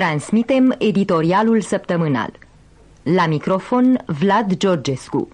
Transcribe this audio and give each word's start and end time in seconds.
Transmitem 0.00 0.74
editorialul 0.78 1.60
săptămânal. 1.60 2.30
La 3.02 3.26
microfon 3.26 3.98
Vlad 4.06 4.56
Georgescu. 4.56 5.28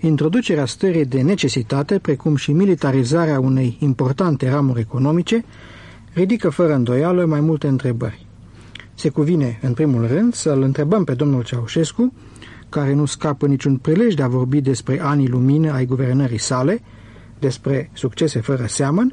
Introducerea 0.00 0.64
stării 0.64 1.04
de 1.04 1.22
necesitate, 1.22 1.98
precum 1.98 2.36
și 2.36 2.52
militarizarea 2.52 3.40
unei 3.40 3.76
importante 3.80 4.48
ramuri 4.48 4.80
economice, 4.80 5.44
ridică 6.12 6.48
fără 6.48 6.74
îndoială 6.74 7.24
mai 7.24 7.40
multe 7.40 7.66
întrebări. 7.66 8.26
Se 8.94 9.08
cuvine, 9.08 9.58
în 9.62 9.72
primul 9.72 10.06
rând, 10.06 10.34
să-l 10.34 10.62
întrebăm 10.62 11.04
pe 11.04 11.14
domnul 11.14 11.42
Ceaușescu, 11.42 12.12
care 12.68 12.94
nu 12.94 13.04
scapă 13.04 13.46
niciun 13.46 13.76
prilej 13.76 14.14
de 14.14 14.22
a 14.22 14.28
vorbi 14.28 14.60
despre 14.60 15.00
anii 15.02 15.28
lumină 15.28 15.72
ai 15.72 15.84
guvernării 15.84 16.38
sale, 16.38 16.82
despre 17.38 17.90
succese 17.92 18.40
fără 18.40 18.66
seamăn, 18.66 19.12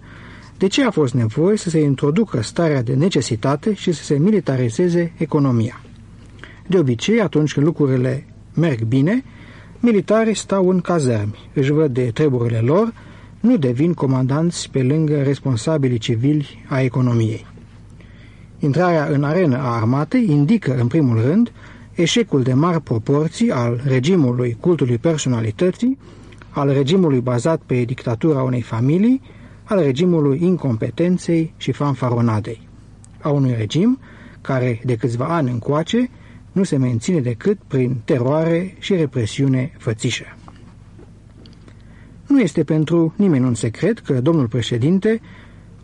de 0.57 0.67
ce 0.67 0.83
a 0.83 0.91
fost 0.91 1.13
nevoie 1.13 1.57
să 1.57 1.69
se 1.69 1.79
introducă 1.79 2.41
starea 2.41 2.81
de 2.81 2.93
necesitate 2.93 3.73
și 3.73 3.91
să 3.91 4.03
se 4.03 4.17
militarizeze 4.17 5.13
economia. 5.17 5.81
De 6.67 6.77
obicei, 6.77 7.21
atunci 7.21 7.53
când 7.53 7.65
lucrurile 7.65 8.25
merg 8.53 8.81
bine, 8.83 9.23
militarii 9.79 10.35
stau 10.35 10.69
în 10.69 10.79
cazărmi, 10.79 11.49
își 11.53 11.71
văd 11.71 11.93
de 11.93 12.11
treburile 12.13 12.59
lor, 12.59 12.93
nu 13.39 13.57
devin 13.57 13.93
comandanți 13.93 14.69
pe 14.69 14.83
lângă 14.83 15.21
responsabilii 15.21 15.97
civili 15.97 16.65
a 16.69 16.81
economiei. 16.81 17.45
Intrarea 18.59 19.07
în 19.11 19.23
arenă 19.23 19.57
a 19.57 19.75
armatei 19.75 20.29
indică, 20.29 20.75
în 20.79 20.87
primul 20.87 21.21
rând, 21.21 21.51
eșecul 21.93 22.41
de 22.41 22.53
mari 22.53 22.81
proporții 22.81 23.51
al 23.51 23.81
regimului 23.85 24.57
cultului 24.59 24.97
personalității, 24.97 25.97
al 26.49 26.73
regimului 26.73 27.19
bazat 27.19 27.61
pe 27.65 27.83
dictatura 27.83 28.41
unei 28.41 28.61
familii, 28.61 29.21
al 29.63 29.79
regimului 29.79 30.39
incompetenței 30.41 31.53
și 31.57 31.71
fanfaronadei, 31.71 32.67
a 33.21 33.29
unui 33.29 33.53
regim 33.57 33.99
care, 34.41 34.81
de 34.83 34.95
câțiva 34.95 35.25
ani 35.25 35.51
încoace, 35.51 36.09
nu 36.51 36.63
se 36.63 36.77
menține 36.77 37.19
decât 37.19 37.57
prin 37.67 38.01
teroare 38.05 38.75
și 38.79 38.95
represiune 38.95 39.71
fățișă. 39.77 40.25
Nu 42.27 42.39
este 42.39 42.63
pentru 42.63 43.13
nimeni 43.17 43.45
un 43.45 43.53
secret 43.53 43.99
că 43.99 44.21
domnul 44.21 44.47
președinte 44.47 45.21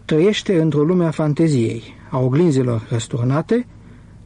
trăiește 0.05 0.61
într-o 0.61 0.83
lume 0.83 1.05
a 1.05 1.11
fanteziei, 1.11 1.83
a 2.09 2.19
oglinzilor 2.19 2.87
răsturnate, 2.89 3.65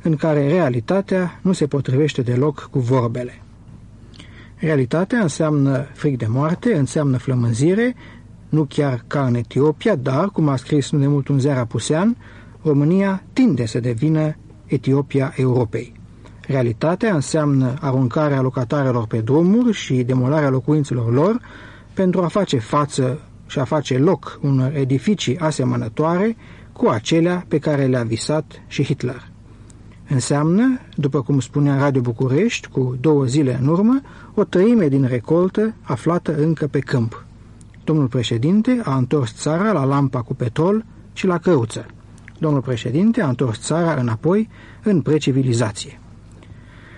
în 0.01 0.15
care 0.15 0.47
realitatea 0.47 1.39
nu 1.41 1.51
se 1.51 1.67
potrivește 1.67 2.21
deloc 2.21 2.67
cu 2.71 2.79
vorbele. 2.79 3.41
Realitatea 4.55 5.19
înseamnă 5.19 5.87
fric 5.93 6.17
de 6.17 6.25
moarte, 6.29 6.75
înseamnă 6.75 7.17
flămânzire, 7.17 7.95
nu 8.53 8.63
chiar 8.63 9.03
ca 9.07 9.25
în 9.25 9.35
Etiopia, 9.35 9.95
dar, 9.95 10.29
cum 10.29 10.47
a 10.49 10.55
scris 10.55 10.91
nu 10.91 10.99
de 10.99 11.07
mult 11.07 11.27
un 11.27 11.39
zear 11.39 11.57
apusean, 11.57 12.17
România 12.61 13.23
tinde 13.33 13.65
să 13.65 13.79
devină 13.79 14.35
Etiopia 14.65 15.33
Europei. 15.35 15.93
Realitatea 16.47 17.13
înseamnă 17.13 17.73
aruncarea 17.81 18.41
locatarilor 18.41 19.07
pe 19.07 19.17
drumuri 19.17 19.73
și 19.73 20.03
demolarea 20.03 20.49
locuințelor 20.49 21.13
lor 21.13 21.39
pentru 21.93 22.23
a 22.23 22.27
face 22.27 22.57
față 22.57 23.19
și 23.47 23.59
a 23.59 23.63
face 23.63 23.97
loc 23.97 24.39
unor 24.41 24.71
edificii 24.75 25.37
asemănătoare 25.37 26.35
cu 26.73 26.87
acelea 26.87 27.45
pe 27.47 27.57
care 27.57 27.85
le-a 27.85 28.03
visat 28.03 28.61
și 28.67 28.83
Hitler. 28.83 29.31
Înseamnă, 30.09 30.79
după 30.95 31.21
cum 31.21 31.39
spunea 31.39 31.77
Radio 31.77 32.01
București 32.01 32.67
cu 32.67 32.97
două 32.99 33.25
zile 33.25 33.57
în 33.61 33.67
urmă, 33.67 34.01
o 34.33 34.43
treime 34.43 34.87
din 34.87 35.05
recoltă 35.05 35.73
aflată 35.81 36.35
încă 36.35 36.67
pe 36.67 36.79
câmp. 36.79 37.25
Domnul 37.83 38.07
președinte 38.07 38.81
a 38.83 38.95
întors 38.95 39.33
țara 39.33 39.71
la 39.71 39.83
lampa 39.83 40.21
cu 40.21 40.33
petrol 40.33 40.85
și 41.13 41.25
la 41.25 41.37
căruță. 41.37 41.85
Domnul 42.39 42.61
președinte 42.61 43.21
a 43.21 43.27
întors 43.27 43.59
țara 43.59 44.01
înapoi 44.01 44.49
în 44.83 45.01
precivilizație. 45.01 45.99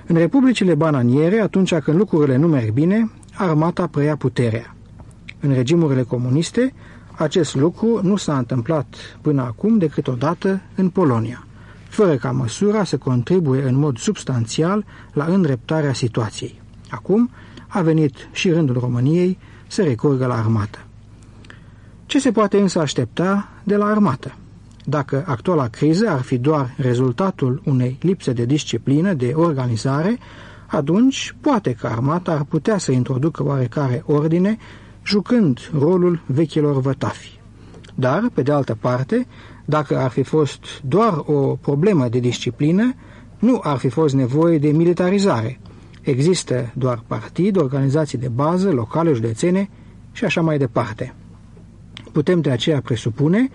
În 0.08 0.16
republicile 0.16 0.76
bananiere, 0.76 1.40
atunci 1.40 1.76
când 1.76 1.98
lucrurile 1.98 2.36
nu 2.36 2.48
merg 2.48 2.72
bine, 2.72 3.12
armata 3.34 3.88
preia 3.88 4.16
puterea. 4.16 4.76
În 5.40 5.54
regimurile 5.54 6.04
comuniste, 6.04 6.74
acest 7.18 7.56
lucru 7.56 8.00
nu 8.04 8.16
s-a 8.16 8.38
întâmplat 8.38 8.96
până 9.22 9.42
acum 9.42 9.78
decât 9.78 10.08
odată 10.08 10.62
în 10.76 10.90
Polonia, 10.90 11.46
fără 11.90 12.16
ca 12.16 12.32
măsura 12.32 12.84
să 12.84 12.98
contribuie 12.98 13.64
în 13.64 13.76
mod 13.76 13.98
substanțial 13.98 14.86
la 15.14 15.26
îndreptarea 15.26 15.94
situației. 15.94 16.62
Acum 16.90 17.30
a 17.68 17.82
venit 17.82 18.30
și 18.32 18.52
rândul 18.52 18.78
României 18.80 19.38
să 19.68 19.84
recurgă 19.84 20.26
la 20.26 20.38
armată. 20.38 20.80
Ce 22.06 22.20
se 22.20 22.32
poate 22.32 22.60
însă 22.60 22.80
aștepta 22.80 23.50
de 23.64 23.76
la 23.76 23.86
armată? 23.86 24.36
Dacă 24.86 25.24
actuala 25.28 25.68
criză 25.68 26.10
ar 26.10 26.22
fi 26.22 26.38
doar 26.38 26.74
rezultatul 26.78 27.62
unei 27.66 27.98
lipse 28.02 28.34
de 28.34 28.46
disciplină, 28.46 29.14
de 29.14 29.32
organizare, 29.36 30.18
atunci 30.68 31.36
poate 31.42 31.72
că 31.72 31.88
armata 31.88 32.32
ar 32.32 32.44
putea 32.44 32.78
să 32.78 32.92
introducă 32.92 33.44
oarecare 33.44 34.04
ordine, 34.06 34.58
jucând 35.04 35.72
rolul 35.80 36.22
vechilor 36.26 36.82
vătafi. 36.82 37.40
Dar, 37.96 38.30
pe 38.34 38.42
de 38.42 38.52
altă 38.52 38.78
parte, 38.82 39.28
dacă 39.66 39.98
ar 39.98 40.10
fi 40.10 40.24
fost 40.24 40.60
doar 40.88 41.24
o 41.26 41.56
problemă 41.56 42.08
de 42.08 42.20
disciplină, 42.20 42.94
nu 43.40 43.60
ar 43.64 43.78
fi 43.78 43.90
fost 43.90 44.14
nevoie 44.14 44.58
de 44.58 44.72
militarizare. 44.72 45.60
Există 46.06 46.72
doar 46.74 47.04
partid, 47.08 47.58
organizații 47.58 48.18
de 48.18 48.28
bază, 48.28 48.72
locale, 48.72 49.14
județene 49.14 49.70
și 50.12 50.26
așa 50.26 50.42
mai 50.42 50.58
departe. 50.58 51.14
Putem 52.12 52.42
de 52.42 52.50
aceea 52.50 52.82
presupune 52.82 53.50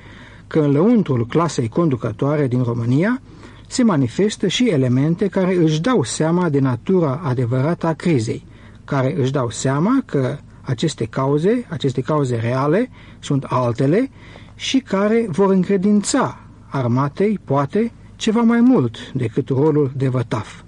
că 0.47 0.61
în 0.61 0.71
lăuntrul 0.71 1.27
clasei 1.27 1.69
conducătoare 1.69 2.47
din 2.47 2.63
România 2.63 3.21
se 3.67 3.83
manifestă 3.83 4.49
și 4.49 4.69
elemente 4.69 5.29
care 5.29 5.55
își 5.55 5.81
dau 5.81 6.03
seama 6.03 6.49
de 6.49 6.59
natura 6.59 7.21
adevărată 7.25 7.87
a 7.87 7.93
crizei, 7.93 8.47
care 8.85 9.21
își 9.21 9.33
dau 9.33 9.51
seama 9.51 10.03
că 10.05 10.39
aceste 10.61 11.05
cauze, 11.05 11.67
aceste 11.69 12.01
cauze 12.01 12.37
reale, 12.37 12.91
sunt 13.19 13.45
altele 13.45 14.11
și 14.55 14.79
care 14.79 15.27
vor 15.29 15.51
încredința 15.51 16.41
armatei, 16.69 17.39
poate, 17.45 17.93
ceva 18.17 18.41
mai 18.41 18.61
mult 18.61 19.13
decât 19.13 19.49
rolul 19.49 19.93
de 19.97 20.09
vătaf. 20.09 20.63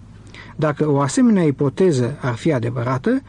Dacă 0.56 0.90
o 0.90 1.00
asemenea 1.00 1.42
ipoteză 1.42 2.18
ar 2.20 2.34
fi 2.34 2.52
adevărată, 2.52 3.22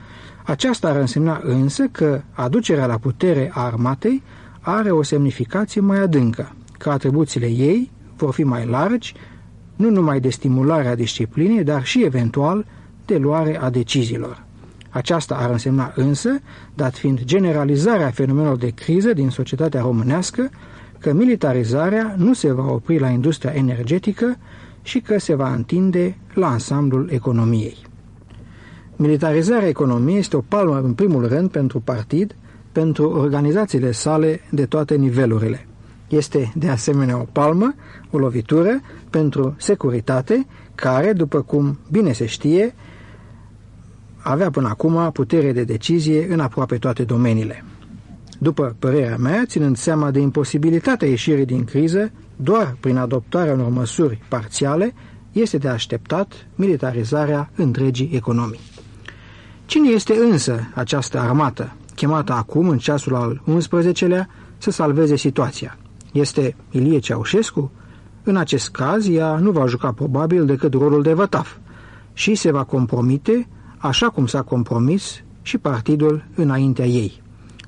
aceasta 0.43 0.89
ar 0.89 0.95
însemna 0.95 1.41
însă 1.43 1.83
că 1.91 2.21
aducerea 2.31 2.85
la 2.85 2.97
putere 2.97 3.51
a 3.53 3.61
armatei 3.61 4.23
are 4.59 4.91
o 4.91 5.03
semnificație 5.03 5.81
mai 5.81 5.99
adâncă, 5.99 6.55
că 6.77 6.89
atribuțiile 6.89 7.47
ei 7.47 7.91
vor 8.17 8.33
fi 8.33 8.43
mai 8.43 8.65
largi, 8.65 9.13
nu 9.75 9.89
numai 9.89 10.19
de 10.19 10.29
stimulare 10.29 10.87
a 10.87 10.95
disciplinei, 10.95 11.63
dar 11.63 11.85
și 11.85 12.03
eventual 12.03 12.65
de 13.05 13.17
luare 13.17 13.61
a 13.61 13.69
deciziilor. 13.69 14.43
Aceasta 14.89 15.35
ar 15.35 15.49
însemna 15.49 15.91
însă, 15.95 16.29
dat 16.73 16.95
fiind 16.95 17.23
generalizarea 17.23 18.09
fenomenelor 18.09 18.57
de 18.57 18.69
criză 18.69 19.13
din 19.13 19.29
societatea 19.29 19.81
românească, 19.81 20.49
că 20.99 21.13
militarizarea 21.13 22.13
nu 22.17 22.33
se 22.33 22.51
va 22.51 22.71
opri 22.71 22.99
la 22.99 23.09
industria 23.09 23.51
energetică 23.51 24.37
și 24.83 24.99
că 24.99 25.17
se 25.19 25.35
va 25.35 25.53
întinde 25.53 26.17
la 26.33 26.47
ansamblul 26.47 27.09
economiei. 27.11 27.77
Militarizarea 28.95 29.67
economiei 29.67 30.17
este 30.17 30.35
o 30.35 30.41
palmă 30.41 30.79
în 30.83 30.93
primul 30.93 31.27
rând 31.27 31.49
pentru 31.49 31.79
partid, 31.79 32.35
pentru 32.71 33.09
organizațiile 33.09 33.91
sale 33.91 34.41
de 34.51 34.65
toate 34.65 34.95
nivelurile. 34.95 35.67
Este 36.07 36.51
de 36.55 36.69
asemenea 36.69 37.17
o 37.19 37.25
palmă, 37.31 37.73
o 38.11 38.17
lovitură 38.17 38.81
pentru 39.09 39.55
securitate, 39.57 40.45
care, 40.75 41.13
după 41.13 41.41
cum 41.41 41.79
bine 41.91 42.11
se 42.11 42.25
știe, 42.25 42.75
avea 44.17 44.49
până 44.49 44.67
acum 44.67 45.09
putere 45.11 45.51
de 45.51 45.63
decizie 45.63 46.33
în 46.33 46.39
aproape 46.39 46.77
toate 46.77 47.03
domeniile. 47.03 47.63
După 48.39 48.75
părerea 48.79 49.17
mea, 49.17 49.43
ținând 49.45 49.77
seama 49.77 50.11
de 50.11 50.19
imposibilitatea 50.19 51.07
ieșirii 51.07 51.45
din 51.45 51.63
criză, 51.63 52.11
doar 52.35 52.77
prin 52.79 52.97
adoptarea 52.97 53.53
unor 53.53 53.69
măsuri 53.69 54.21
parțiale, 54.27 54.93
este 55.31 55.57
de 55.57 55.67
așteptat 55.67 56.47
militarizarea 56.55 57.51
întregii 57.55 58.09
economii. 58.13 58.59
Cine 59.65 59.89
este 59.89 60.13
însă 60.13 60.59
această 60.73 61.19
armată 61.19 61.73
chemată 61.95 62.33
acum, 62.33 62.69
în 62.69 62.77
ceasul 62.77 63.15
al 63.15 63.41
11-lea, 63.49 64.27
să 64.57 64.71
salveze 64.71 65.15
situația. 65.15 65.77
Este 66.11 66.55
Ilie 66.69 66.99
Ceaușescu? 66.99 67.71
În 68.23 68.35
acest 68.35 68.69
caz, 68.69 69.09
ea 69.09 69.35
nu 69.35 69.51
va 69.51 69.65
juca 69.65 69.91
probabil 69.91 70.45
decât 70.45 70.73
rolul 70.73 71.01
de 71.01 71.13
vătaf 71.13 71.55
și 72.13 72.35
se 72.35 72.51
va 72.51 72.63
compromite, 72.63 73.47
așa 73.77 74.09
cum 74.09 74.25
s-a 74.25 74.41
compromis 74.41 75.21
și 75.41 75.57
partidul 75.57 76.25
înaintea 76.35 76.85
ei. 76.85 77.22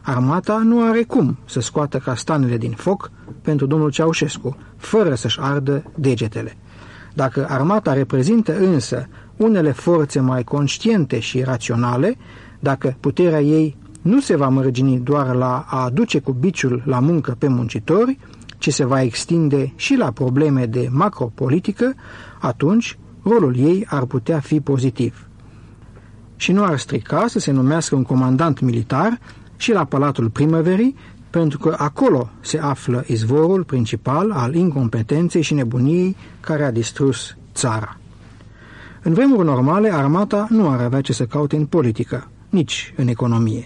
Armata 0.08 0.58
nu 0.58 0.84
are 0.84 1.04
cum 1.04 1.38
să 1.46 1.60
scoată 1.60 1.98
castanele 1.98 2.58
din 2.58 2.72
foc 2.72 3.12
pentru 3.42 3.66
domnul 3.66 3.92
Ceaușescu, 3.92 4.58
fără 4.78 5.16
să-și 5.16 5.40
ardă 5.42 5.84
degetele. 5.96 6.58
Dacă 7.14 7.46
armata 7.50 7.94
reprezintă 7.94 8.58
însă 8.58 9.08
unele 9.38 9.72
forțe 9.72 10.20
mai 10.20 10.44
conștiente 10.44 11.20
și 11.20 11.42
raționale, 11.42 12.18
dacă 12.60 12.96
puterea 13.00 13.42
ei 13.42 13.78
nu 14.02 14.20
se 14.20 14.36
va 14.36 14.50
mărgini 14.50 15.00
doar 15.00 15.36
la 15.36 15.66
a 15.68 15.84
aduce 15.84 16.20
cu 16.20 16.32
biciul 16.32 16.84
la 16.86 17.00
muncă 17.00 17.36
pe 17.38 17.48
muncitori, 17.48 18.20
ce 18.58 18.72
se 18.72 18.86
va 18.86 19.02
extinde 19.02 19.74
și 19.76 19.96
la 19.96 20.12
probleme 20.12 20.66
de 20.66 20.88
macropolitică, 20.92 21.94
atunci 22.40 22.98
rolul 23.24 23.58
ei 23.58 23.86
ar 23.90 24.06
putea 24.06 24.40
fi 24.40 24.60
pozitiv. 24.60 25.28
Și 26.36 26.52
nu 26.52 26.64
ar 26.64 26.78
strica 26.78 27.26
să 27.28 27.40
se 27.40 27.52
numească 27.52 27.96
un 27.96 28.04
comandant 28.04 28.60
militar 28.60 29.20
și 29.58 29.72
la 29.72 29.84
Palatul 29.84 30.30
Primăverii, 30.30 30.96
pentru 31.30 31.58
că 31.58 31.76
acolo 31.78 32.30
se 32.40 32.60
află 32.60 33.04
izvorul 33.08 33.64
principal 33.64 34.32
al 34.32 34.56
incompetenței 34.56 35.42
și 35.42 35.54
nebuniei 35.54 36.16
care 36.40 36.64
a 36.64 36.72
distrus 36.72 37.38
țara. 37.54 37.98
În 39.02 39.14
vremuri 39.14 39.46
normale, 39.46 39.94
armata 39.94 40.48
nu 40.50 40.70
ar 40.70 40.82
avea 40.82 41.02
ce 41.02 41.14
să 41.14 41.26
caute 41.26 41.56
în 41.56 41.66
politică, 41.66 42.28
nici 42.50 42.94
în 42.96 43.08
economie. 43.08 43.66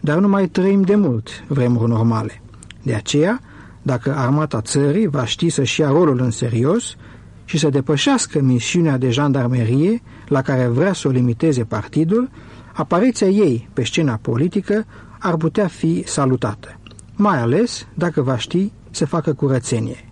Dar 0.00 0.18
nu 0.18 0.28
mai 0.28 0.48
trăim 0.48 0.82
de 0.82 0.94
mult 0.94 1.44
vremuri 1.46 1.90
normale. 1.90 2.42
De 2.82 2.94
aceea, 2.94 3.40
dacă 3.82 4.14
armata 4.16 4.60
țării 4.60 5.06
va 5.06 5.24
ști 5.24 5.48
să-și 5.48 5.80
ia 5.80 5.88
rolul 5.88 6.20
în 6.20 6.30
serios 6.30 6.96
și 7.44 7.58
să 7.58 7.68
depășească 7.68 8.40
misiunea 8.40 8.98
de 8.98 9.10
jandarmerie 9.10 10.02
la 10.28 10.42
care 10.42 10.66
vrea 10.66 10.92
să 10.92 11.08
o 11.08 11.10
limiteze 11.10 11.64
partidul, 11.64 12.30
apariția 12.72 13.28
ei 13.28 13.68
pe 13.72 13.84
scena 13.84 14.18
politică 14.22 14.84
ar 15.22 15.36
putea 15.36 15.66
fi 15.66 16.02
salutată, 16.06 16.76
mai 17.14 17.38
ales 17.38 17.86
dacă 17.94 18.22
va 18.22 18.36
ști 18.36 18.72
să 18.90 19.06
facă 19.06 19.32
curățenie. 19.32 20.08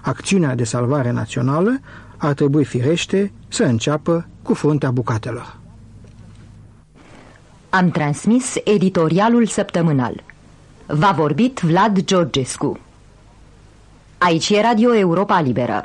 Acțiunea 0.00 0.54
de 0.54 0.64
salvare 0.64 1.10
națională 1.10 1.80
ar 2.16 2.32
trebui 2.32 2.64
firește 2.64 3.32
să 3.48 3.64
înceapă 3.64 4.26
cu 4.42 4.54
fruntea 4.54 4.90
bucatelor. 4.90 5.56
Am 7.70 7.90
transmis 7.90 8.54
editorialul 8.64 9.46
săptămânal. 9.46 10.22
V-a 10.86 11.12
vorbit 11.12 11.58
Vlad 11.60 12.00
Georgescu. 12.00 12.78
Aici 14.18 14.48
e 14.50 14.60
Radio 14.60 14.94
Europa 14.94 15.40
Liberă. 15.40 15.76